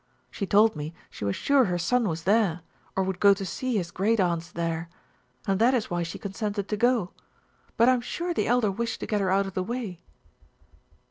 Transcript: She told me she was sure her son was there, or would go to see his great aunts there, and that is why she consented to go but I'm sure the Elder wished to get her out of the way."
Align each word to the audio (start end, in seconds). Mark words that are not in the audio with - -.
She 0.31 0.47
told 0.47 0.75
me 0.75 0.95
she 1.11 1.25
was 1.25 1.35
sure 1.35 1.65
her 1.65 1.77
son 1.77 2.09
was 2.09 2.23
there, 2.23 2.61
or 2.95 3.03
would 3.03 3.19
go 3.19 3.35
to 3.35 3.45
see 3.45 3.77
his 3.77 3.91
great 3.91 4.19
aunts 4.19 4.51
there, 4.51 4.89
and 5.45 5.61
that 5.61 5.75
is 5.75 5.91
why 5.91 6.01
she 6.01 6.17
consented 6.17 6.67
to 6.69 6.75
go 6.75 7.11
but 7.77 7.87
I'm 7.87 8.01
sure 8.01 8.33
the 8.33 8.47
Elder 8.47 8.71
wished 8.71 8.99
to 9.01 9.05
get 9.05 9.21
her 9.21 9.29
out 9.29 9.45
of 9.45 9.53
the 9.53 9.61
way." 9.61 10.01